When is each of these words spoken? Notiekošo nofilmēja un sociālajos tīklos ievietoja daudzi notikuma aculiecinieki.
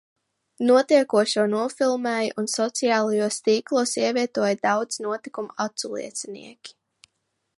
Notiekošo 0.67 1.43
nofilmēja 1.51 2.31
un 2.43 2.49
sociālajos 2.53 3.37
tīklos 3.49 3.93
ievietoja 4.05 4.59
daudzi 4.67 5.07
notikuma 5.09 5.57
aculiecinieki. 5.69 6.77